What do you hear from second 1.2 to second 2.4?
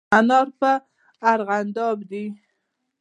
ارغانداب دي